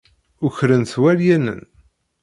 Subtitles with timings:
[0.45, 1.61] Ukren-t walyanen.